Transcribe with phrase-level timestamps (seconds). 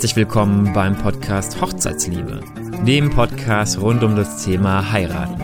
[0.00, 2.40] Herzlich willkommen beim Podcast Hochzeitsliebe,
[2.86, 5.42] dem Podcast rund um das Thema Heiraten.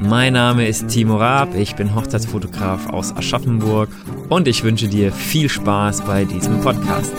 [0.00, 3.88] Mein Name ist Timo Raab, ich bin Hochzeitsfotograf aus Aschaffenburg
[4.30, 7.14] und ich wünsche dir viel Spaß bei diesem Podcast.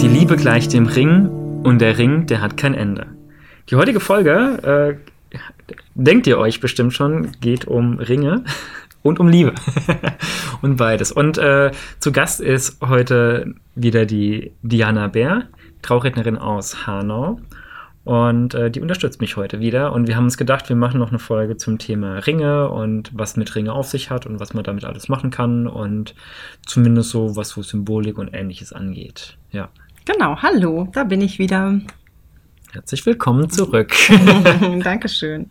[0.00, 1.26] Die Liebe gleicht dem Ring
[1.64, 3.08] und der Ring, der hat kein Ende.
[3.70, 5.17] Die heutige Folge, äh,
[5.94, 8.44] denkt ihr euch bestimmt schon, geht um Ringe
[9.02, 9.54] und um Liebe.
[10.62, 11.12] und beides.
[11.12, 15.48] Und äh, zu Gast ist heute wieder die Diana Bär,
[15.82, 17.40] Traurednerin aus Hanau.
[18.04, 19.92] Und äh, die unterstützt mich heute wieder.
[19.92, 23.36] Und wir haben uns gedacht, wir machen noch eine Folge zum Thema Ringe und was
[23.36, 25.66] mit Ringe auf sich hat und was man damit alles machen kann.
[25.66, 26.14] Und
[26.64, 29.36] zumindest so, was so Symbolik und ähnliches angeht.
[29.50, 29.68] Ja.
[30.06, 31.80] Genau, hallo, da bin ich wieder.
[32.72, 33.94] Herzlich willkommen zurück.
[34.84, 35.50] Dankeschön.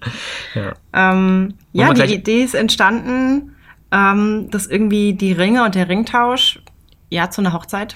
[0.53, 3.55] Ja, ähm, ja die Idee ist entstanden,
[3.91, 6.59] ähm, dass irgendwie die Ringe und der Ringtausch
[7.09, 7.95] ja zu einer Hochzeit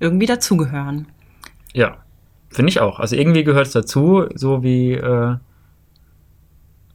[0.00, 1.06] irgendwie dazugehören.
[1.74, 1.98] Ja,
[2.48, 2.98] finde ich auch.
[2.98, 5.36] Also irgendwie gehört es dazu, so wie äh,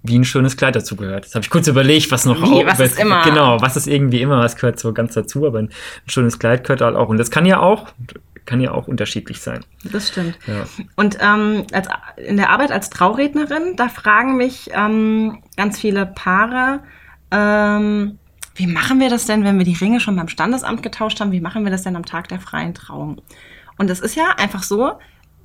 [0.07, 1.25] wie ein schönes Kleid dazu gehört.
[1.25, 3.23] Das habe ich kurz überlegt, was noch wie, was ist immer.
[3.23, 6.63] Genau, was ist irgendwie immer, was gehört so ganz dazu, aber ein, ein schönes Kleid
[6.63, 7.09] gehört halt auch.
[7.09, 7.89] Und das kann ja auch,
[8.47, 9.63] kann ja auch unterschiedlich sein.
[9.83, 10.39] Das stimmt.
[10.47, 10.65] Ja.
[10.95, 16.79] Und ähm, als, in der Arbeit als Traurednerin, da fragen mich ähm, ganz viele Paare,
[17.29, 18.17] ähm,
[18.55, 21.31] wie machen wir das denn, wenn wir die Ringe schon beim Standesamt getauscht haben?
[21.31, 23.21] Wie machen wir das denn am Tag der freien Trauung?
[23.77, 24.93] Und es ist ja einfach so,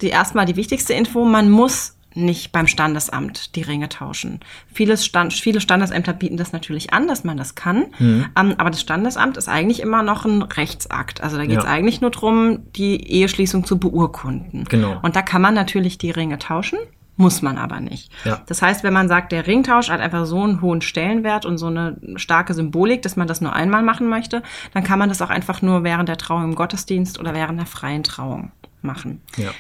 [0.01, 4.41] die erstmal die wichtigste Info, man muss nicht beim Standesamt die Ringe tauschen.
[4.73, 7.87] Vieles Stand, viele Standesämter bieten das natürlich an, dass man das kann.
[7.99, 8.27] Mhm.
[8.39, 11.23] Ähm, aber das Standesamt ist eigentlich immer noch ein Rechtsakt.
[11.23, 11.71] Also da geht es ja.
[11.71, 14.65] eigentlich nur darum, die Eheschließung zu beurkunden.
[14.69, 14.99] Genau.
[15.03, 16.79] Und da kann man natürlich die Ringe tauschen.
[17.17, 18.11] Muss man aber nicht.
[18.25, 18.41] Ja.
[18.47, 21.67] Das heißt, wenn man sagt, der Ringtausch hat einfach so einen hohen Stellenwert und so
[21.67, 25.29] eine starke Symbolik, dass man das nur einmal machen möchte, dann kann man das auch
[25.29, 29.21] einfach nur während der Trauung im Gottesdienst oder während der freien Trauung machen.
[29.37, 29.51] Ja.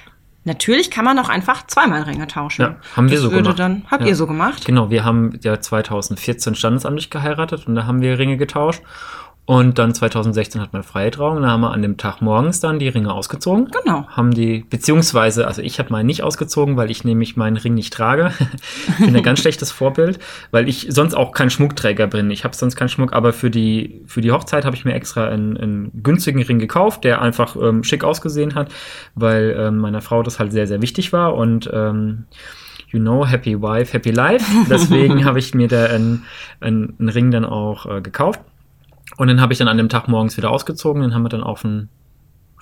[0.44, 2.62] Natürlich kann man auch einfach zweimal Ringe tauschen.
[2.62, 3.58] Ja, haben wir das so gemacht.
[3.58, 4.08] Dann, habt ja.
[4.08, 4.64] ihr so gemacht?
[4.64, 8.82] Genau, wir haben ja 2014 standesamtlich geheiratet und da haben wir Ringe getauscht.
[9.44, 12.78] Und dann 2016 hat man freie Trauung, da haben wir an dem Tag morgens dann
[12.78, 13.68] die Ringe ausgezogen.
[13.82, 14.06] Genau.
[14.06, 17.92] Haben die, beziehungsweise, also ich habe meinen nicht ausgezogen, weil ich nämlich meinen Ring nicht
[17.92, 18.32] trage.
[18.88, 20.20] ich bin ein ganz schlechtes Vorbild,
[20.52, 22.30] weil ich sonst auch kein Schmuckträger bin.
[22.30, 25.26] Ich habe sonst keinen Schmuck, aber für die, für die Hochzeit habe ich mir extra
[25.26, 28.72] einen, einen günstigen Ring gekauft, der einfach ähm, schick ausgesehen hat,
[29.16, 32.26] weil ähm, meiner Frau das halt sehr, sehr wichtig war und ähm,
[32.92, 34.44] you know, happy wife, happy life.
[34.70, 36.24] Deswegen habe ich mir da einen,
[36.60, 38.40] einen, einen Ring dann auch äh, gekauft.
[39.16, 41.02] Und den habe ich dann an dem Tag morgens wieder ausgezogen.
[41.02, 41.88] Den haben wir dann auf ein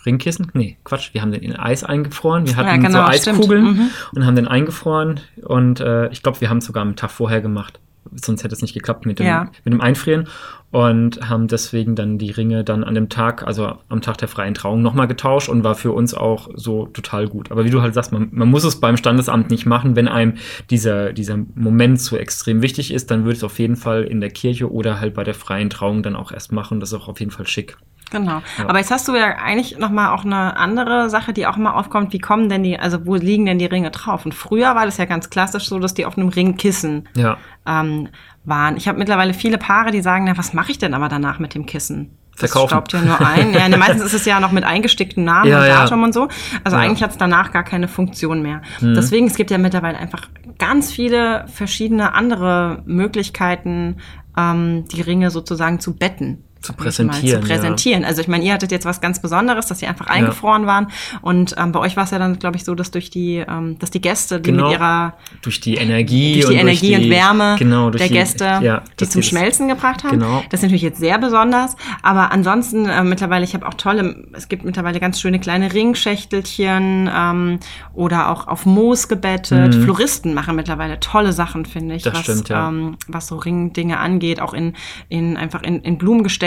[0.04, 0.50] Ringkissen.
[0.54, 2.46] Nee, Quatsch, wir haben den in Eis eingefroren.
[2.46, 3.90] Wir hatten ja, genau, so Eiskugeln mhm.
[4.14, 5.20] und haben den eingefroren.
[5.42, 7.78] Und äh, ich glaube, wir haben es sogar am Tag vorher gemacht.
[8.14, 9.50] Sonst hätte es nicht geklappt mit dem, ja.
[9.64, 10.28] mit dem Einfrieren.
[10.72, 14.54] Und haben deswegen dann die Ringe dann an dem Tag, also am Tag der freien
[14.54, 17.50] Trauung, nochmal getauscht und war für uns auch so total gut.
[17.50, 19.96] Aber wie du halt sagst, man, man muss es beim Standesamt nicht machen.
[19.96, 20.34] Wenn einem
[20.70, 24.30] dieser, dieser Moment so extrem wichtig ist, dann würde es auf jeden Fall in der
[24.30, 26.78] Kirche oder halt bei der freien Trauung dann auch erst machen.
[26.78, 27.76] Das ist auch auf jeden Fall schick.
[28.10, 28.42] Genau.
[28.58, 28.68] Ja.
[28.68, 32.12] Aber jetzt hast du ja eigentlich nochmal auch eine andere Sache, die auch immer aufkommt.
[32.12, 34.24] Wie kommen denn die, also wo liegen denn die Ringe drauf?
[34.24, 37.36] Und früher war das ja ganz klassisch so, dass die auf einem Ringkissen ja.
[37.66, 38.08] ähm,
[38.44, 38.76] waren.
[38.76, 41.54] Ich habe mittlerweile viele Paare, die sagen, na, was mache ich denn aber danach mit
[41.54, 42.16] dem Kissen?
[42.40, 42.68] Das Verkaufen.
[42.68, 43.52] staubt ja nur ein.
[43.52, 46.28] Ja, meistens ist es ja noch mit eingestickten Namen ja, und Datum und so.
[46.64, 48.62] Also eigentlich hat es danach gar keine Funktion mehr.
[48.80, 48.94] Mhm.
[48.94, 50.28] Deswegen, es gibt ja mittlerweile einfach
[50.58, 53.96] ganz viele verschiedene andere Möglichkeiten,
[54.36, 56.44] ähm, die Ringe sozusagen zu betten.
[56.60, 58.04] Zu ich mal, präsentieren, Zu präsentieren.
[58.04, 60.88] Also ich meine, ihr hattet jetzt was ganz Besonderes, dass sie einfach eingefroren waren.
[61.22, 63.78] Und ähm, bei euch war es ja dann, glaube ich, so, dass durch die, ähm,
[63.78, 64.64] dass die Gäste, die Genau.
[64.68, 68.08] mit ihrer Durch die Energie durch die und Energie durch die, und Wärme genau, der
[68.08, 70.18] die, Gäste, ja, die zum Schmelzen gebracht haben.
[70.18, 70.42] Genau.
[70.50, 74.48] Das ist natürlich jetzt sehr besonders, aber ansonsten äh, mittlerweile, ich habe auch tolle, es
[74.48, 77.58] gibt mittlerweile ganz schöne kleine Ringschächtelchen ähm,
[77.94, 79.76] oder auch auf Moos gebettet.
[79.76, 79.84] Mhm.
[79.84, 82.68] Floristen machen mittlerweile tolle Sachen, finde ich, Das was, stimmt, ja.
[82.68, 84.74] ähm, was so Ringdinge angeht, auch in,
[85.08, 85.98] in einfach in, in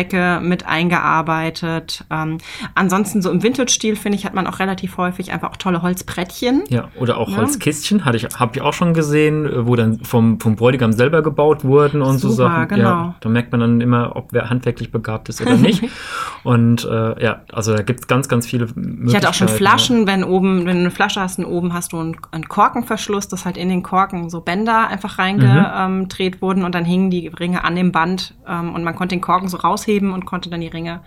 [0.03, 2.05] Blumengestecke mit eingearbeitet.
[2.09, 2.37] Ähm,
[2.75, 6.63] ansonsten so im Vintage-Stil, finde ich, hat man auch relativ häufig einfach auch tolle Holzbrettchen.
[6.69, 7.37] Ja, oder auch Ja.
[7.37, 11.21] Holzkistchen, hatte ich, habe ich auch schon gesehen, äh, wo dann vom, vom Bräutigam selber
[11.21, 12.67] gebaut wurden und so Super, Sachen.
[12.69, 12.89] genau.
[12.89, 15.83] Ja, da merkt man dann immer, ob wer handwerklich begabt ist oder nicht.
[16.43, 19.07] und äh, ja, also da gibt's ganz, ganz viele Möglichkeiten.
[19.07, 21.93] Ich hatte auch schon Flaschen, wenn oben, wenn du eine Flasche hast und oben hast
[21.93, 26.75] du einen, einen Korkenverschluss, dass halt in den Korken so Bänder einfach reingedreht wurden und
[26.75, 29.92] dann hingen die Ringe an dem Band ähm, und man konnte den Korken so rausheben
[30.01, 31.01] und konnte dann die Ringe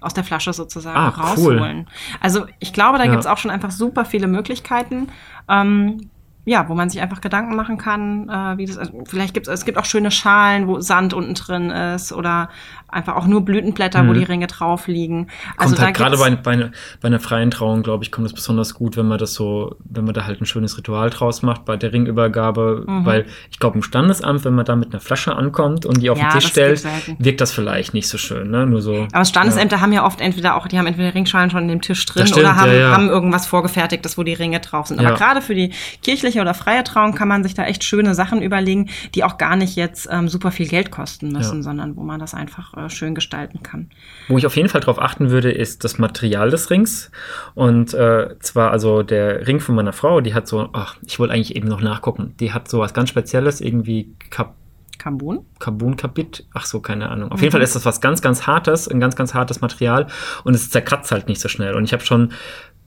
[0.00, 1.24] aus der Flasche sozusagen Ah, cool.
[1.58, 1.88] rausholen.
[2.20, 3.10] Also ich glaube, da Ja.
[3.10, 5.08] gibt's auch schon einfach super viele Möglichkeiten.
[5.48, 6.10] Ähm,
[6.44, 9.54] ja, wo man sich einfach Gedanken machen kann, äh, wie das, also vielleicht gibt es,
[9.54, 12.48] es gibt auch schöne Schalen, wo Sand unten drin ist oder
[12.88, 14.08] einfach auch nur Blütenblätter, mhm.
[14.08, 15.28] wo die Ringe drauf liegen.
[15.56, 18.96] Also halt gerade bei, bei, bei, einer freien Trauung, glaube ich, kommt es besonders gut,
[18.96, 21.92] wenn man das so, wenn man da halt ein schönes Ritual draus macht bei der
[21.92, 23.06] Ringübergabe, mhm.
[23.06, 26.18] weil ich glaube im Standesamt, wenn man da mit einer Flasche ankommt und die auf
[26.18, 26.84] ja, den Tisch stellt,
[27.18, 28.66] wirkt das vielleicht nicht so schön, ne?
[28.66, 29.06] Nur so.
[29.12, 29.82] Aber Standesämter ja.
[29.82, 32.44] haben ja oft entweder auch, die haben entweder Ringschalen schon in dem Tisch drin stimmt,
[32.44, 35.00] oder haben, ja, haben irgendwas vorgefertigtes, wo die Ringe drauf sind.
[35.00, 35.72] Aber gerade für die
[36.02, 39.56] kirchliche oder freie Trauung kann man sich da echt schöne Sachen überlegen, die auch gar
[39.56, 43.14] nicht jetzt ähm, super viel Geld kosten müssen, sondern wo man das einfach äh, schön
[43.14, 43.90] gestalten kann.
[44.28, 47.10] Wo ich auf jeden Fall darauf achten würde, ist das Material des Rings.
[47.54, 51.34] Und äh, zwar also der Ring von meiner Frau, die hat so, ach, ich wollte
[51.34, 54.54] eigentlich eben noch nachgucken, die hat so was ganz Spezielles, irgendwie Kap
[55.02, 55.44] Carbon?
[55.58, 56.46] Carbon-Kapit.
[56.54, 57.32] Ach so, keine Ahnung.
[57.32, 57.44] Auf mhm.
[57.44, 60.06] jeden Fall ist das was ganz, ganz hartes, ein ganz, ganz hartes Material
[60.44, 61.74] und es zerkratzt halt nicht so schnell.
[61.74, 62.32] Und ich habe schon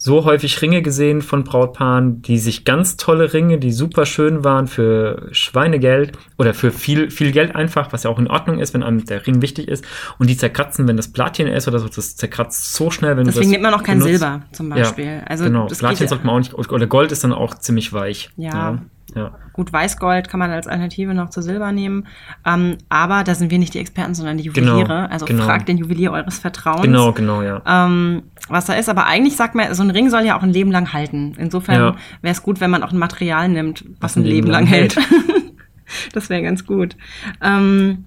[0.05, 4.67] so häufig Ringe gesehen von Brautpaaren, die sich ganz tolle Ringe, die super schön waren
[4.67, 8.83] für Schweinegeld oder für viel, viel Geld einfach, was ja auch in Ordnung ist, wenn
[8.83, 9.83] einem der Ring wichtig ist.
[10.19, 13.49] Und die zerkratzen, wenn das Platin ist oder so, das zerkratzt so schnell, wenn Deswegen
[13.49, 14.19] nimmt man auch kein benutzt.
[14.19, 15.05] Silber zum Beispiel.
[15.05, 18.29] Ja, also genau, Platin sollte man auch nicht, oder Gold ist dann auch ziemlich weich.
[18.37, 18.51] ja.
[18.53, 18.79] ja.
[19.15, 19.31] Ja.
[19.53, 22.07] Gut, Weißgold kann man als Alternative noch zu Silber nehmen.
[22.45, 24.83] Ähm, aber da sind wir nicht die Experten, sondern die Juweliere.
[24.83, 25.45] Genau, also genau.
[25.45, 26.81] fragt den Juwelier eures Vertrauens.
[26.81, 27.61] Genau, genau, ja.
[27.65, 28.89] Ähm, was da ist.
[28.89, 31.33] Aber eigentlich sagt man, so ein Ring soll ja auch ein Leben lang halten.
[31.37, 31.95] Insofern ja.
[32.21, 34.65] wäre es gut, wenn man auch ein Material nimmt, was, was ein, Leben, Leben lang
[34.65, 34.97] hält.
[36.13, 36.97] das wäre ganz gut.
[37.41, 38.05] Ähm,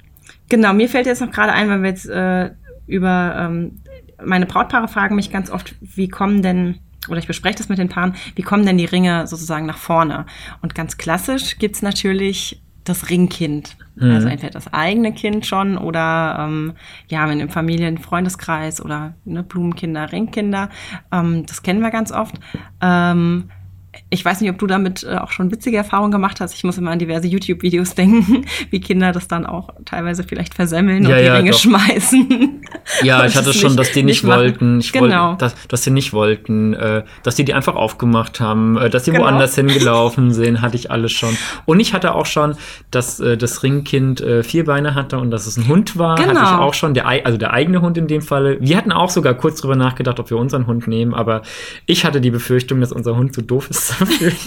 [0.50, 2.50] genau, mir fällt jetzt noch gerade ein, weil wir jetzt äh,
[2.86, 3.78] über ähm,
[4.22, 6.78] meine Brautpaare fragen mich ganz oft, wie kommen denn
[7.08, 10.26] oder ich bespreche das mit den Paaren, wie kommen denn die Ringe sozusagen nach vorne?
[10.62, 13.76] Und ganz klassisch gibt's natürlich das Ringkind.
[13.96, 14.10] Mhm.
[14.10, 16.72] Also entweder das eigene Kind schon oder ähm,
[17.08, 20.70] ja, wenn im Familien-, Freundeskreis oder ne, Blumenkinder, Ringkinder.
[21.12, 22.36] Ähm, das kennen wir ganz oft.
[22.80, 23.50] Ähm,
[24.10, 26.54] ich weiß nicht, ob du damit äh, auch schon witzige Erfahrungen gemacht hast.
[26.54, 31.04] Ich muss immer an diverse YouTube-Videos denken, wie Kinder das dann auch teilweise vielleicht versemmeln
[31.04, 31.58] ja, und die ja, Ringe doch.
[31.58, 32.54] schmeißen.
[33.02, 34.80] Ja, ich hatte schon, nicht, dass die nicht, nicht wollten.
[34.80, 35.30] Ich genau.
[35.30, 39.04] Wollt, dass, dass sie nicht wollten, äh, dass die die einfach aufgemacht haben, äh, dass
[39.04, 39.24] sie genau.
[39.24, 41.36] woanders hingelaufen sind, hatte ich alles schon.
[41.66, 42.56] Und ich hatte auch schon,
[42.90, 46.16] dass äh, das Ringkind äh, vier Beine hatte und dass es ein Hund war.
[46.16, 46.28] Genau.
[46.28, 48.58] Hatte ich auch schon, der, also der eigene Hund in dem Falle.
[48.60, 51.42] Wir hatten auch sogar kurz drüber nachgedacht, ob wir unseren Hund nehmen, aber
[51.86, 53.87] ich hatte die Befürchtung, dass unser Hund so doof ist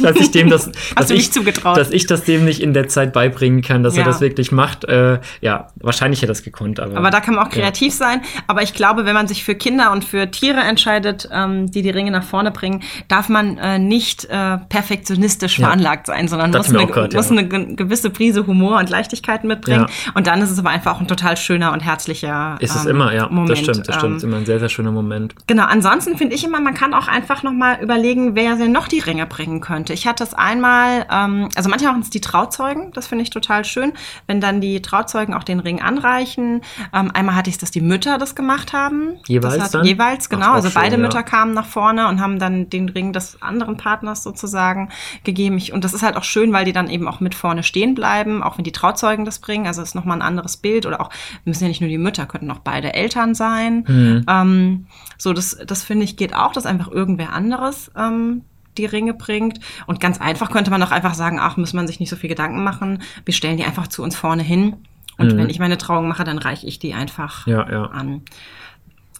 [0.02, 3.62] dass ich dem das, dass ich, dass ich das dem nicht in der Zeit beibringen
[3.62, 4.02] kann, dass ja.
[4.02, 4.86] er das wirklich macht.
[4.86, 6.80] Äh, ja, wahrscheinlich hätte er das gekonnt.
[6.80, 7.98] Aber, aber da kann man auch kreativ ja.
[7.98, 8.22] sein.
[8.48, 11.90] Aber ich glaube, wenn man sich für Kinder und für Tiere entscheidet, ähm, die die
[11.90, 15.66] Ringe nach vorne bringen, darf man äh, nicht äh, perfektionistisch ja.
[15.66, 19.88] veranlagt sein, sondern muss, eine, gehört, muss eine gewisse Prise Humor und Leichtigkeit mitbringen.
[20.14, 22.92] Und dann ist es aber einfach auch ein total schöner und herzlicher Ist es ähm,
[22.92, 23.28] immer, ja.
[23.30, 23.52] Moment.
[23.52, 24.12] Das stimmt, das stimmt.
[24.12, 25.36] Ähm, ist immer ein sehr, sehr schöner Moment.
[25.48, 25.66] Genau.
[25.66, 29.00] Ansonsten finde ich immer, man kann auch einfach noch mal überlegen, wer denn noch die
[29.00, 29.94] Ringe bringen könnte.
[29.94, 33.64] Ich hatte es einmal, ähm, also manche machen es die Trauzeugen, das finde ich total
[33.64, 33.94] schön,
[34.28, 36.62] wenn dann die Trauzeugen auch den Ring anreichen.
[36.94, 39.20] Ähm, einmal hatte ich es, dass die Mütter das gemacht haben.
[39.28, 39.86] Jeweils hat, dann?
[39.86, 40.52] Jeweils, genau.
[40.52, 41.02] Also schön, beide ja.
[41.02, 44.90] Mütter kamen nach vorne und haben dann den Ring des anderen Partners sozusagen
[45.24, 45.58] gegeben.
[45.58, 47.96] Ich, und das ist halt auch schön, weil die dann eben auch mit vorne stehen
[47.96, 49.66] bleiben, auch wenn die Trauzeugen das bringen.
[49.66, 50.86] Also es ist nochmal ein anderes Bild.
[50.86, 51.10] Oder auch,
[51.46, 53.86] müssen ja nicht nur die Mütter, könnten auch beide Eltern sein.
[53.88, 54.26] Mhm.
[54.28, 54.88] Ähm,
[55.18, 58.42] so, das, das finde ich geht auch, dass einfach irgendwer anderes ähm,
[58.78, 59.60] die Ringe bringt.
[59.88, 62.30] Und ganz einfach könnte man auch einfach sagen, ach, muss man sich nicht so viel
[62.30, 63.02] Gedanken machen.
[63.26, 64.78] Wir stellen die einfach zu uns vorne hin.
[65.18, 65.38] Und mhm.
[65.38, 67.86] wenn ich meine Trauung mache, dann reiche ich die einfach ja, ja.
[67.86, 68.22] an.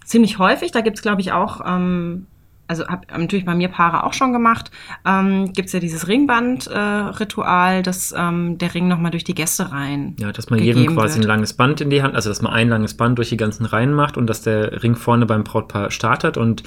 [0.06, 2.28] Ziemlich häufig, da gibt es, glaube ich, auch ähm,
[2.72, 4.72] also habe natürlich bei mir Paare auch schon gemacht,
[5.06, 9.74] ähm, gibt es ja dieses Ringband-Ritual, äh, dass ähm, der Ring nochmal durch die Gäste
[9.74, 10.16] rein.
[10.20, 11.26] Ja, dass man jedem quasi wird.
[11.26, 13.66] ein langes Band in die Hand, also dass man ein langes Band durch die ganzen
[13.66, 16.64] Reihen macht und dass der Ring vorne beim Brautpaar startet und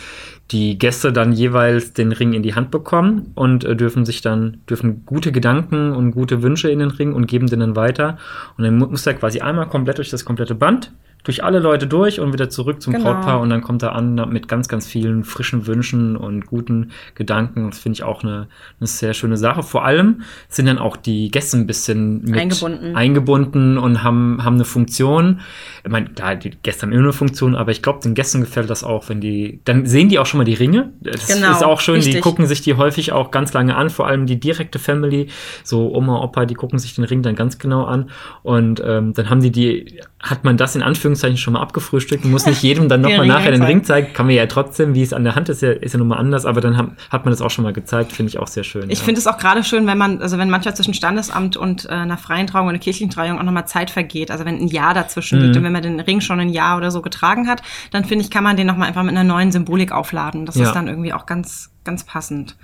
[0.50, 4.58] die Gäste dann jeweils den Ring in die Hand bekommen und äh, dürfen sich dann,
[4.68, 8.18] dürfen gute Gedanken und gute Wünsche in den Ring und geben den dann weiter.
[8.58, 10.92] Und dann muss er quasi einmal komplett durch das komplette Band
[11.24, 13.14] durch alle Leute durch und wieder zurück zum genau.
[13.14, 17.70] Brautpaar und dann kommt er an mit ganz, ganz vielen frischen Wünschen und guten Gedanken.
[17.70, 19.62] Das finde ich auch eine, eine sehr schöne Sache.
[19.62, 24.56] Vor allem sind dann auch die Gäste ein bisschen mit eingebunden, eingebunden und haben, haben
[24.56, 25.40] eine Funktion.
[25.82, 28.68] Ich meine, klar, die Gäste haben immer eine Funktion, aber ich glaube, den Gästen gefällt
[28.68, 30.92] das auch, wenn die, dann sehen die auch schon mal die Ringe.
[31.00, 32.16] Das genau, ist auch schön, richtig.
[32.16, 35.28] die gucken sich die häufig auch ganz lange an, vor allem die direkte Family,
[35.62, 38.10] so Oma, Opa, die gucken sich den Ring dann ganz genau an
[38.42, 42.24] und ähm, dann haben die die, hat man das in Anführungszeichen Anführungszeichen schon mal abgefrühstückt
[42.24, 44.12] und muss nicht jedem dann nochmal nachher den Ring zeigen.
[44.12, 46.44] Kann man ja trotzdem, wie es an der Hand ist, ja, ist ja nochmal anders,
[46.44, 48.90] aber dann haben, hat man das auch schon mal gezeigt, finde ich auch sehr schön.
[48.90, 49.04] Ich ja.
[49.04, 52.18] finde es auch gerade schön, wenn man, also wenn manchmal zwischen Standesamt und äh, einer
[52.18, 55.38] freien Trauung und einer kirchlichen Trauung auch nochmal Zeit vergeht, also wenn ein Jahr dazwischen
[55.38, 55.44] mhm.
[55.44, 58.24] liegt und wenn man den Ring schon ein Jahr oder so getragen hat, dann finde
[58.24, 60.46] ich, kann man den nochmal einfach mit einer neuen Symbolik aufladen.
[60.46, 60.64] Das ja.
[60.66, 62.56] ist dann irgendwie auch ganz, ganz passend.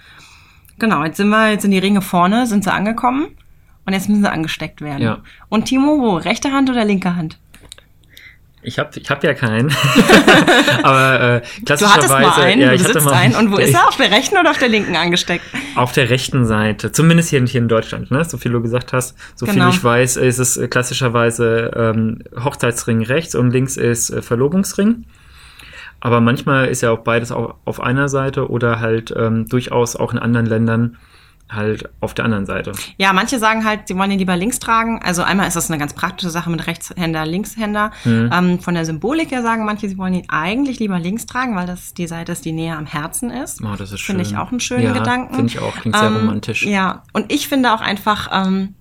[0.78, 3.28] Genau, jetzt sind wir, jetzt sind die Ringe vorne, sind sie angekommen
[3.84, 5.02] und jetzt müssen sie angesteckt werden.
[5.02, 5.18] Ja.
[5.48, 6.16] Und Timo, wo?
[6.16, 7.38] Rechte Hand oder linke Hand?
[8.62, 9.70] Ich habe ich hab ja keinen.
[10.82, 11.94] Aber äh, Du klassischerweise.
[11.94, 13.34] hattest mal einen, ja, du ich hatte besitzt mal einen.
[13.34, 13.88] Und wo ist er?
[13.88, 15.44] Auf der rechten oder auf der linken angesteckt?
[15.76, 18.24] Auf der rechten Seite, zumindest hier, hier in Deutschland, ne?
[18.24, 19.16] so viel du gesagt hast.
[19.34, 19.64] So Genau.
[19.70, 25.04] viel ich weiß, ist es äh, klassischerweise ähm, Hochzeitsring rechts und links ist äh, Verlobungsring.
[26.00, 30.12] Aber manchmal ist ja auch beides auch auf einer Seite oder halt ähm, durchaus auch
[30.12, 30.96] in anderen Ländern
[31.52, 32.72] halt auf der anderen Seite.
[32.96, 35.00] Ja, manche sagen halt, sie wollen ihn lieber links tragen.
[35.02, 37.90] Also einmal ist das eine ganz praktische Sache mit Rechtshänder, Linkshänder.
[38.04, 38.30] Mhm.
[38.32, 41.66] Ähm, von der Symbolik her sagen manche, sie wollen ihn eigentlich lieber links tragen, weil
[41.66, 43.62] das die Seite ist, die näher am Herzen ist.
[43.62, 44.16] Oh, das ist schön.
[44.16, 45.34] Finde ich auch einen schönen ja, Gedanken.
[45.34, 46.64] Finde ich auch, klingt sehr Ähm, romantisch.
[46.64, 48.74] Ja, und ich finde auch einfach, ähm,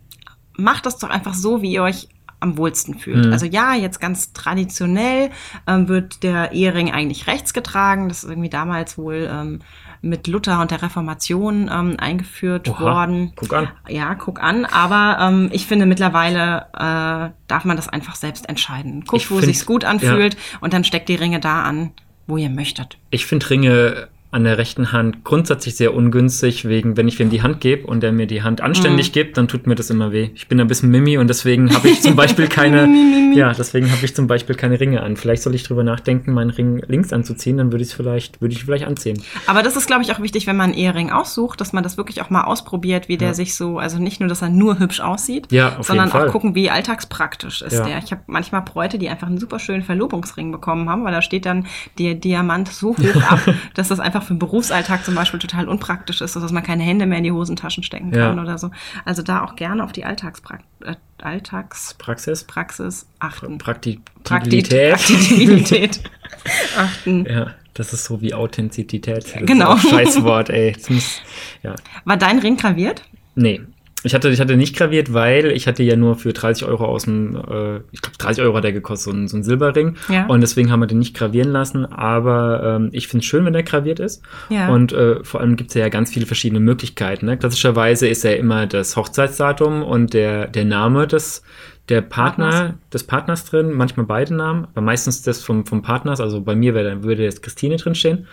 [0.58, 2.10] macht das doch einfach so, wie ihr euch
[2.40, 3.26] am wohlsten fühlt.
[3.26, 3.34] Mhm.
[3.34, 5.30] Also ja, jetzt ganz traditionell
[5.68, 8.08] ähm, wird der Ehering eigentlich rechts getragen.
[8.08, 9.60] Das ist irgendwie damals wohl ähm,
[10.02, 13.34] mit Luther und der Reformation ähm, eingeführt Oha, worden.
[13.36, 13.70] guck an.
[13.88, 14.66] Ja, guck an.
[14.66, 19.04] Aber ähm, ich finde mittlerweile äh, darf man das einfach selbst entscheiden.
[19.06, 21.92] Guckt, Ich wo sich's gut anfühlt und dann steckt die Ringe da an,
[22.28, 22.98] wo ihr möchtet.
[23.10, 27.42] Ich finde Ringe an der rechten Hand grundsätzlich sehr ungünstig, wegen, wenn ich ihm die
[27.42, 29.14] Hand gebe und er mir die Hand anständig Mhm.
[29.14, 30.30] gibt, dann tut mir das immer weh.
[30.36, 32.88] Ich bin ein bisschen Mimi und deswegen habe ich zum Beispiel keine,
[33.36, 35.18] ja, deswegen habe ich zum Beispiel keine Ringe an.
[35.18, 38.54] Vielleicht soll ich drüber nachdenken, meinen Ring links anzuziehen, dann würde ich es vielleicht, würde
[38.54, 39.20] ich vielleicht anziehen.
[39.48, 41.98] Aber das ist, glaube ich, auch wichtig, wenn man einen Ehering aussucht, dass man das
[41.98, 43.34] wirklich auch mal ausprobiert, wie der Ja.
[43.34, 46.70] sich so, also nicht nur, dass er nur hübsch aussieht, Ja, sondern auch gucken, wie
[46.70, 47.86] alltagspraktisch ist Ja.
[47.86, 47.98] der.
[48.04, 51.46] Ich habe manchmal Bräute, die einfach einen super schönen Verlobungsring bekommen haben, weil da steht
[51.46, 51.66] dann
[51.98, 53.40] der Diamant so hoch ab,
[53.74, 57.06] dass das einfach für den Berufsalltag zum Beispiel total unpraktisch ist, dass man keine Hände
[57.06, 58.30] mehr in die Hosentaschen stecken Ja.
[58.30, 58.72] kann oder so.
[59.06, 63.58] Also da auch gerne auf die Alltagsprak äh, Alltagspraxis Praxis, achten.
[63.58, 64.94] Prakti Prakti- Praktikabilität.
[64.96, 66.00] Praktikabilität
[66.78, 67.26] achten.
[67.26, 69.26] Ja, das ist so wie Authentizität.
[69.36, 69.78] Das Genau.
[69.78, 70.76] Scheißwort, ey.
[70.90, 71.22] Muss,
[71.64, 71.76] ja.
[72.06, 73.04] War dein Ring graviert?
[73.36, 73.62] Nee.
[74.04, 77.04] Ich hatte, ich hatte nicht graviert, weil ich hatte ja nur für 30 Euro aus
[77.04, 79.98] dem, äh, ich glaube 30 Euro hat der gekostet, so ein, so ein Silberring.
[80.08, 80.26] Ja.
[80.28, 81.86] Und deswegen haben wir den nicht gravieren lassen.
[81.86, 84.24] Aber ähm, ich finde es schön, wenn der graviert ist.
[84.50, 84.70] Ja.
[84.70, 87.26] Und äh, vor allem gibt es ja ganz viele verschiedene Möglichkeiten.
[87.26, 87.38] Ne?
[87.38, 91.44] Klassischerweise ist ja immer das Hochzeitsdatum und der, der Name des
[91.90, 92.74] der Partner, Partners.
[92.94, 96.76] des Partners drin, manchmal beide Namen, aber meistens das vom, vom Partners, also bei mir
[96.76, 98.28] wäre, würde jetzt Christine drin stehen.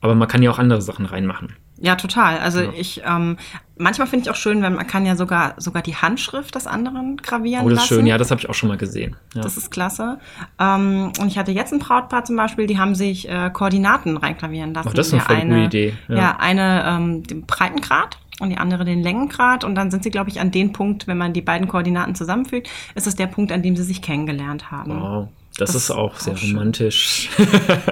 [0.00, 1.54] Aber man kann ja auch andere Sachen reinmachen.
[1.78, 2.38] Ja, total.
[2.38, 2.70] Also Ja.
[2.76, 3.36] ich, ähm,
[3.76, 7.18] manchmal finde ich auch schön, wenn man kann ja sogar sogar die Handschrift des anderen
[7.18, 8.00] gravieren Oh, das ist lassen.
[8.00, 8.06] schön.
[8.06, 9.16] Ja, das habe ich auch schon mal gesehen.
[9.34, 9.42] Ja.
[9.42, 10.18] Das ist klasse.
[10.58, 14.72] Ähm, und ich hatte jetzt ein Brautpaar zum Beispiel, die haben sich äh, Koordinaten reingravieren
[14.72, 14.88] lassen.
[14.90, 16.36] Ach, das ist eine Der voll gute Idee, Ja, ja.
[16.38, 19.64] eine ähm, den Breitengrad und die andere den Längengrad.
[19.64, 22.68] Und dann sind sie, glaube ich, an den Punkt, wenn man die beiden Koordinaten zusammenfügt,
[22.94, 24.98] ist es der Punkt, an dem sie sich kennengelernt haben.
[25.00, 25.28] Wow,
[25.58, 27.30] das, ist auch sehr auch romantisch.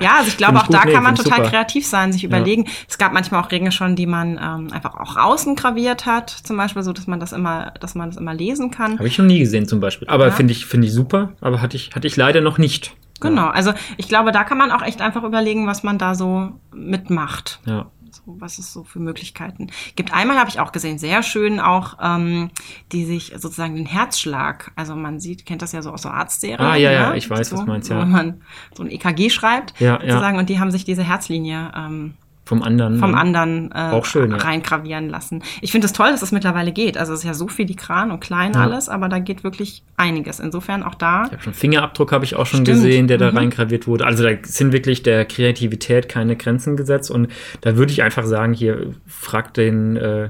[0.00, 1.50] Ja, also ich glaube, auch da nee, kann man total super.
[1.50, 2.66] kreativ sein, sich überlegen.
[2.88, 6.56] Es gab manchmal auch Ringe schon, die man ähm, einfach auch außen graviert hat, zum
[6.56, 8.98] Beispiel so, dass man das immer, dass man das immer lesen kann.
[8.98, 10.08] Habe ich noch nie gesehen zum Beispiel.
[10.08, 10.32] Aber Ja.
[10.32, 12.94] finde ich, finde ich super, aber hatte ich, hatte ich leider noch nicht.
[13.20, 16.52] Genau, also ich glaube, da kann man auch echt einfach überlegen, was man da so
[16.74, 17.60] mitmacht.
[17.64, 17.86] Ja.
[18.14, 20.12] So, was es so für Möglichkeiten gibt.
[20.12, 22.50] Einmal habe ich auch gesehen, sehr schön auch, ähm,
[22.92, 26.60] die sich sozusagen den Herzschlag, also man sieht, kennt das ja so aus so Arztserien.
[26.60, 27.16] Ah, ja, ja, ne?
[27.16, 28.00] ich weiß, so, was meinst, ja.
[28.00, 28.40] Wenn man
[28.74, 30.12] so ein EKG schreibt, Ja, ja.
[30.12, 32.14] sozusagen, und die haben sich diese Herzlinie ähm,
[32.46, 32.98] Vom anderen.
[32.98, 34.36] vom anderen äh, Auch schön, ja.
[34.36, 35.42] reingravieren lassen.
[35.62, 36.98] Ich finde es toll, dass das mittlerweile geht.
[36.98, 38.60] Also es ist ja so filigran und klein Ja.
[38.60, 40.40] alles, aber da geht wirklich einiges.
[40.40, 41.24] Insofern auch da.
[41.24, 42.78] Ich habe schon Fingerabdruck habe ich auch schon Stimmt.
[42.82, 43.38] gesehen, der da Mhm.
[43.38, 44.04] reingraviert wurde.
[44.04, 47.28] Also da sind wirklich der Kreativität keine Grenzen gesetzt und
[47.62, 50.28] da würde ich einfach sagen, hier fragt den äh,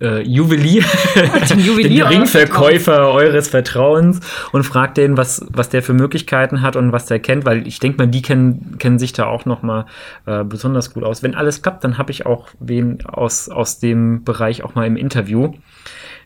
[0.00, 0.84] äh, Juwelier,
[1.50, 4.20] Den Juwelier den Ringverkäufer eures Vertrauens
[4.52, 7.78] und fragt den, was was der für Möglichkeiten hat und was der kennt, weil ich
[7.78, 9.86] denke mal, die kennen kennen sich da auch noch mal
[10.26, 11.22] äh, besonders gut aus.
[11.22, 14.96] Wenn alles klappt, dann habe ich auch wen aus aus dem Bereich auch mal im
[14.96, 15.52] Interview.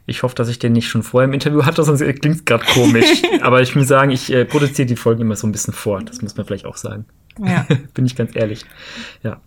[0.07, 2.65] Ich hoffe, dass ich den nicht schon vorher im Interview hatte, sonst klingt es gerade
[2.65, 3.23] komisch.
[3.41, 6.03] Aber ich muss sagen, ich äh, produziere die Folgen immer so ein bisschen vor.
[6.03, 7.07] Das muss man vielleicht auch sagen.
[7.43, 7.67] Ja.
[7.95, 8.67] Bin ich ganz ehrlich.
[9.23, 9.41] Ja.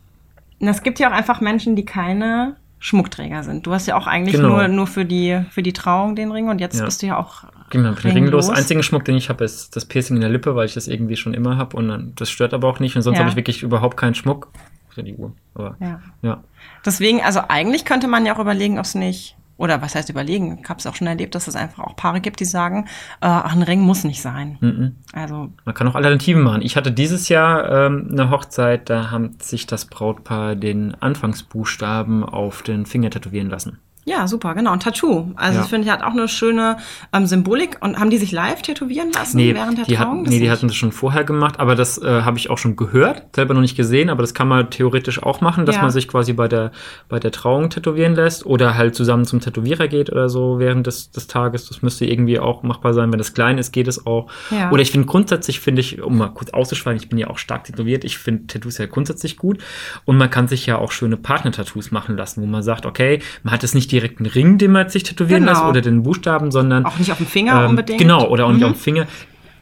[0.60, 3.66] Und es gibt ja auch einfach Menschen, die keine Schmuckträger sind.
[3.66, 4.50] Du hast ja auch eigentlich Genau.
[4.50, 6.86] nur, nur für die, für die Trauung den Ring und jetzt Ja.
[6.86, 8.46] bist du ja auch Genau, bin ringlos.
[8.46, 8.50] ringlos.
[8.50, 11.16] Einzigen Schmuck, den ich habe, ist das Piercing in der Lippe, weil ich das irgendwie
[11.18, 12.96] schon immer habe und dann, das stört aber auch nicht.
[12.96, 13.22] Und sonst Ja.
[13.22, 14.50] habe ich wirklich überhaupt keinen Schmuck.
[14.96, 15.32] Ja die Uhr.
[15.54, 16.00] Aber Ja.
[16.22, 16.44] ja.
[16.86, 20.60] Deswegen, also eigentlich könnte man ja auch überlegen, ob es nicht, oder was heißt überlegen?
[20.62, 22.86] Ich habe es auch schon erlebt, dass es einfach auch Paare gibt, die sagen,
[23.22, 24.58] äh, ach, ein Ring muss nicht sein.
[24.62, 24.96] Mhm.
[25.14, 26.62] Also, Man kann auch Alternativen machen.
[26.62, 32.62] Ich hatte dieses Jahr ähm, eine Hochzeit, da haben sich das Brautpaar den Anfangsbuchstaben auf
[32.62, 33.80] den Finger tätowieren lassen.
[34.08, 34.72] Ja, super, genau.
[34.72, 35.34] Und Tattoo.
[35.36, 35.60] Also Ja.
[35.62, 36.78] das finde ich hat auch eine schöne
[37.12, 37.78] ähm, Symbolik.
[37.82, 40.24] Und haben die sich live tätowieren lassen Nee, während der die, Trauung?
[40.24, 40.52] Das nee die nicht?
[40.52, 43.60] hatten das schon vorher gemacht, aber das äh, habe ich auch schon gehört, selber noch
[43.62, 45.82] nicht gesehen, aber das kann man theoretisch auch machen, dass Ja.
[45.82, 46.72] man sich quasi bei der,
[47.10, 51.12] bei der Trauung tätowieren lässt oder halt zusammen zum Tätowierer geht oder so während des,
[51.12, 51.68] des Tages.
[51.68, 53.12] Das müsste irgendwie auch machbar sein.
[53.12, 54.32] Wenn das klein ist, geht es auch.
[54.52, 54.72] Ja.
[54.72, 57.66] Oder ich finde grundsätzlich, finde ich, um mal kurz auszuschweigen, ich bin ja auch stark
[57.66, 59.58] tätowiert, ich finde Tattoos ja grundsätzlich gut
[60.06, 63.54] und man kann sich ja auch schöne Partner-Tattoos machen lassen, wo man sagt, okay, man
[63.54, 65.52] hat jetzt nicht direkt einen Ring, den man sich tätowieren Genau.
[65.54, 68.00] lässt oder den Buchstaben, sondern Auch nicht auf dem Finger ähm, unbedingt.
[68.00, 68.68] Genau, oder auch nicht Mhm.
[68.68, 69.08] auf dem Finger.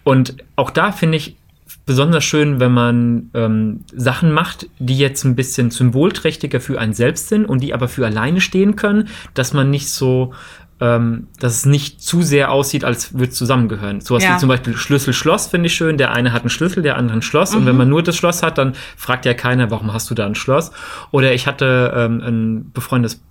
[0.04, 1.36] Und auch da finde ich
[1.86, 7.30] besonders schön, wenn man ähm, Sachen macht, die jetzt ein bisschen symbolträchtiger für einen selbst
[7.30, 10.34] sind und die aber für alleine stehen können, dass man nicht so,
[10.82, 14.02] ähm, dass es nicht zu sehr aussieht, als würde es zusammengehören.
[14.02, 14.36] Sowas Ja.
[14.36, 15.98] wie zum Beispiel Schlüssel-Schloss finde ich schön.
[15.98, 17.54] Der eine hat einen Schlüssel, der andere ein Schloss.
[17.56, 17.68] Und Mhm.
[17.68, 20.36] wenn man nur das Schloss hat, dann fragt ja keiner, warum hast du da ein
[20.36, 20.72] Schloss?
[21.12, 23.22] Oder ich hatte ähm, ein befreundetes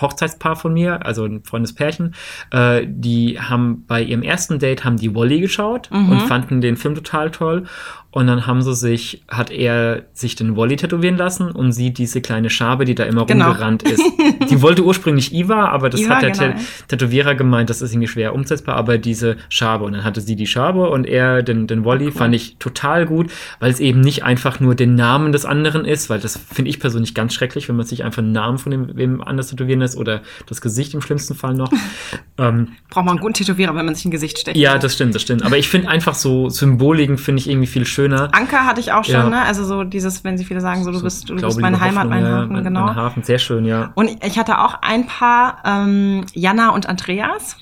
[0.00, 2.14] Hochzeitspaar von mir, also ein freundes Pärchen,
[2.52, 6.10] äh, die haben bei ihrem ersten Date haben die Wally geschaut Mhm.
[6.10, 7.64] und fanden den Film total toll.
[8.18, 12.20] Und dann haben sie sich, hat er sich den Wally tätowieren lassen und sie diese
[12.20, 13.44] kleine Schabe, die da immer Genau.
[13.46, 14.02] rumgerannt ist.
[14.50, 16.56] Die wollte ursprünglich Iva, aber das Iva, hat der genau, Tä-
[16.88, 19.84] Tätowierer gemeint, das ist irgendwie schwer umsetzbar, aber diese Schabe.
[19.84, 23.30] Und dann hatte sie die Schabe und er den, den Wally, fand ich total gut,
[23.60, 26.80] weil es eben nicht einfach nur den Namen des anderen ist, weil das finde ich
[26.80, 29.96] persönlich ganz schrecklich, wenn man sich einfach einen Namen von dem, wem anders tätowieren lässt
[29.96, 31.70] oder das Gesicht im schlimmsten Fall noch.
[32.38, 34.56] ähm, Braucht man einen guten Tätowierer, wenn man sich ein Gesicht steckt.
[34.56, 35.44] ja, das stimmt, das stimmt.
[35.44, 38.07] Aber ich finde einfach so Symboliken finde ich irgendwie viel schöner.
[38.16, 39.28] Anker hatte ich auch schon, Ja.
[39.30, 39.42] ne?
[39.42, 42.04] Also so dieses, wenn sie viele sagen, so du bist, du bist meine liebe Heimat,
[42.04, 42.86] Hoffnung, mein ja, Hafen, mein, genau.
[42.86, 43.90] Mein Hafen, sehr schön, ja.
[43.94, 47.56] Und ich hatte auch ein paar, ähm, Jana und Andreas.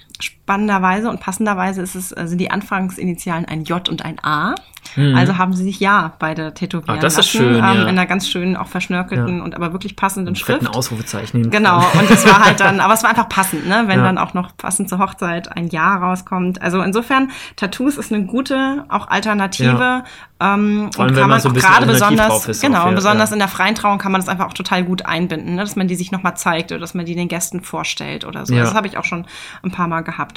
[0.47, 4.55] Spannenderweise und passenderweise ist es, sind die Anfangsinitialen ein J und ein A.
[4.95, 6.99] Also haben sie sich ja beide tätowieren Mhm.
[7.01, 7.39] Ah, das ist lassen.
[7.39, 7.73] schön, ähm, ja.
[7.83, 9.45] In einer ganz schönen, auch verschnörkelten Ja.
[9.45, 10.77] und aber wirklich passenden fetten Schrift.
[10.77, 11.51] Ausrufezeichen.
[11.51, 13.85] Genau, und es war halt dann, aber es war einfach passend, ne?
[13.89, 14.05] wenn Ja.
[14.05, 16.63] dann auch noch passend zur Hochzeit ein Jahr rauskommt.
[16.63, 20.05] Also insofern, Tattoos ist eine gute, auch Alternative.
[20.39, 23.35] Ähm, Vor allem, und kann man so auch gerade besonders, ist genau, ja, besonders ja.
[23.35, 25.63] in der freien Trauung kann man das einfach auch total gut einbinden, ne?
[25.63, 28.55] dass man die sich nochmal zeigt oder dass man die den Gästen vorstellt oder so.
[28.55, 28.63] Ja.
[28.63, 29.27] Das habe ich auch schon
[29.63, 30.36] ein paar Mal gehabt.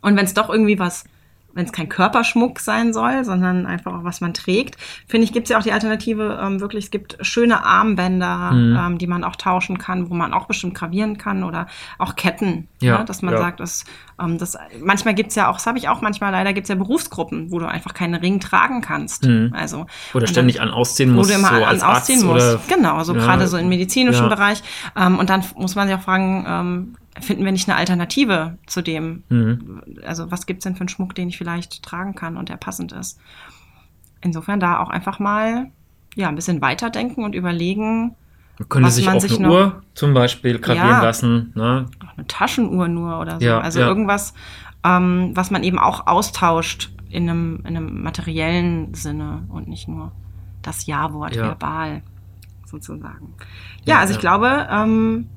[0.00, 1.04] Und wenn es doch irgendwie was,
[1.54, 4.76] wenn es kein Körperschmuck sein soll, sondern einfach auch was man trägt,
[5.06, 8.76] finde ich, gibt es ja auch die Alternative, ähm, wirklich, es gibt schöne Armbänder, Mhm.
[8.80, 11.66] ähm, die man auch tauschen kann, wo man auch bestimmt gravieren kann oder
[11.98, 13.04] auch Ketten, Ja, ne?
[13.04, 13.40] dass man ja.
[13.40, 13.84] sagt, dass,
[14.18, 16.68] ähm, das, manchmal gibt es ja auch, das habe ich auch manchmal leider, gibt es
[16.70, 19.26] ja Berufsgruppen, wo du einfach keinen Ring tragen kannst.
[19.26, 19.52] Mhm.
[19.54, 22.54] Also, Oder und dann- ständig an ausziehen wo muss, du immer so an ausziehen oder
[22.54, 22.68] musst.
[22.70, 24.30] Genau, so Ja, gerade so im medizinischen.
[24.30, 24.62] Bereich.
[24.96, 28.82] Ähm, und dann muss man sich auch fragen, ähm, finden wir nicht eine Alternative zu
[28.82, 29.22] dem?
[29.28, 29.82] Mhm.
[30.04, 32.92] Also was gibt's denn für einen Schmuck, den ich vielleicht tragen kann und der passend
[32.92, 33.18] ist?
[34.20, 35.70] Insofern da auch einfach mal
[36.14, 38.14] ja, ein bisschen weiterdenken und überlegen,
[38.58, 41.02] Man könnte was sich man auch sich eine noch- Uhr zum Beispiel gravieren Ja.
[41.02, 41.52] lassen.
[41.54, 41.86] Ne?
[42.06, 43.46] auch eine Taschenuhr nur oder so.
[43.46, 43.86] Ja, also ja.
[43.88, 44.34] irgendwas,
[44.84, 50.12] ähm, was man eben auch austauscht in einem, in einem materiellen Sinne und nicht nur
[50.62, 51.42] das Ja-Wort Ja.
[51.44, 52.02] verbal
[52.66, 53.34] sozusagen.
[53.84, 55.28] Ja, also ich glaube, ähm,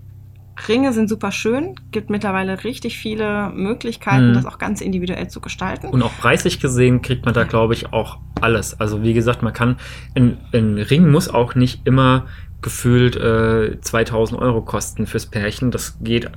[0.67, 4.33] Ringe sind super schön, gibt mittlerweile richtig viele Möglichkeiten, Mhm.
[4.35, 5.87] das auch ganz individuell zu gestalten.
[5.87, 8.79] Und auch preislich gesehen kriegt man da, glaube ich, auch alles.
[8.79, 9.77] Also wie gesagt, man kann,
[10.15, 12.25] ein, ein Ring muss auch nicht immer
[12.61, 15.71] gefühlt äh, 2000 Euro kosten fürs Pärchen.
[15.71, 16.31] Das geht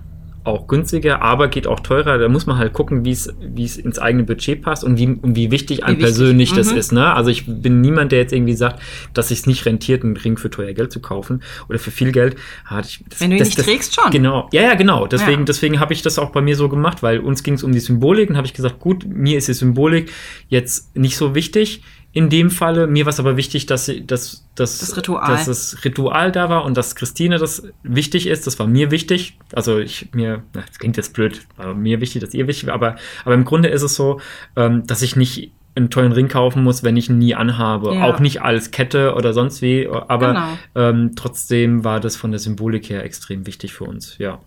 [0.49, 2.19] auch günstiger, aber geht auch teurer.
[2.19, 5.07] Da muss man halt gucken, wie es wie es ins eigene Budget passt und wie,
[5.07, 6.79] und wie wichtig einem persönlich das Mhm.
[6.79, 6.93] ist.
[6.93, 7.13] Ne?
[7.15, 8.81] Also ich bin niemand, der jetzt irgendwie sagt,
[9.15, 12.37] dass es nicht rentiert, einen Ring für teuer Geld zu kaufen oder für viel Geld.
[12.83, 14.11] Ich- das- Wenn du ihn das- nicht das- trägst, schon.
[14.11, 15.07] Genau, ja, ja, genau.
[15.07, 15.45] Deswegen, Ja.
[15.45, 17.81] deswegen habe ich das auch bei mir so gemacht, weil uns ging es um die
[17.81, 20.11] Symbolik und habe ich gesagt, gut, mir ist die Symbolik
[20.49, 21.83] jetzt nicht so wichtig.
[22.19, 25.31] In dem Falle, mir war es aber wichtig, dass, sie- dass, dass, Das Ritual.
[25.31, 28.47] dass das Ritual da war und dass Christine das wichtig ist.
[28.47, 29.39] Das war mir wichtig.
[29.53, 32.75] Also ich mir, na, das klingt jetzt blöd, aber mir wichtig, dass ihr wichtig war.
[32.75, 34.21] Aber, aber im Grunde ist es so,
[34.57, 37.95] ähm, dass ich nicht einen tollen Ring kaufen muss, wenn ich ihn nie anhabe.
[37.95, 38.05] Ja.
[38.07, 39.87] Auch nicht als Kette oder sonst wie.
[39.89, 40.59] Aber Genau.
[40.75, 44.19] ähm, trotzdem war das von der Symbolik her extrem wichtig für uns.
[44.19, 44.41] Ja.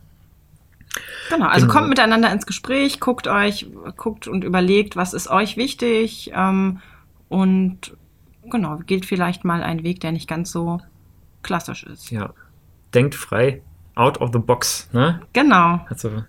[1.30, 1.78] Genau, also Genau.
[1.78, 6.80] kommt miteinander ins Gespräch, guckt euch, guckt und überlegt, was ist euch wichtig ähm,
[7.32, 7.96] und
[8.50, 10.80] genau, gilt vielleicht mal ein Weg, der nicht ganz so
[11.44, 12.12] klassisch ist.
[12.12, 12.34] Ja.
[12.94, 13.62] Denkt frei,
[13.96, 15.22] out of the box, ne?
[15.34, 16.24] Genau, Hat so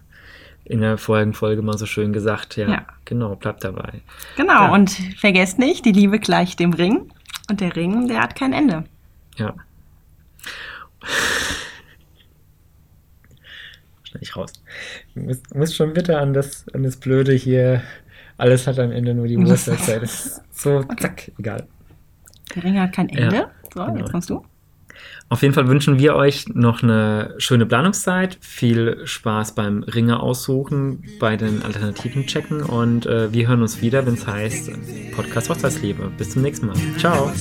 [0.64, 2.56] in der vorigen Folge mal so schön gesagt.
[2.56, 2.86] Ja, Ja.
[3.04, 4.00] genau, bleibt dabei.
[4.36, 4.52] genau.
[4.66, 4.72] Ja.
[4.72, 7.10] Und vergesst nicht, die Liebe gleicht dem Ring
[7.50, 8.84] und der Ring, der hat kein Ende.
[9.36, 9.54] Ja.
[14.04, 14.52] Schneid ich raus.
[15.14, 17.82] Du musst, musst schon bitte an das, an das Blöde hier.
[18.42, 20.08] Alles hat am Ende nur die Muss- Uhrzeit.
[20.50, 21.68] So, zack, egal.
[22.56, 23.36] Der Ring hat kein Ende.
[23.36, 23.96] Ja, so, genau.
[23.98, 24.44] jetzt kommst du.
[25.28, 31.04] Auf jeden Fall wünschen wir euch noch eine schöne Planungszeit, viel Spaß beim Ringe aussuchen,
[31.20, 34.70] bei den Alternativen checken und äh, wir hören uns wieder, wenn es heißt
[35.14, 36.10] Podcast Hochzeitsliebe.
[36.18, 36.76] Bis zum nächsten Mal.
[36.98, 37.32] Ciao.